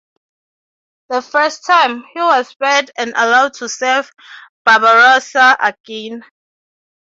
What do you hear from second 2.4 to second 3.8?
spared and allowed to